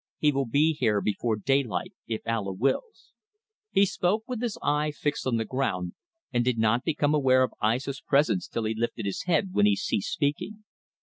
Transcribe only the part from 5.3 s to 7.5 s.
the ground, and did not become aware